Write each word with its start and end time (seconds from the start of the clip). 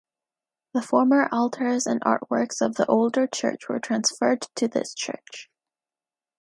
The 0.73 0.81
former 0.81 1.29
altars 1.31 1.85
and 1.85 2.01
artworks 2.01 2.59
of 2.59 2.73
the 2.73 2.87
older 2.87 3.27
church 3.27 3.69
were 3.69 3.77
transferred 3.79 4.41
to 4.55 4.67
this 4.67 4.95
church. 4.95 5.51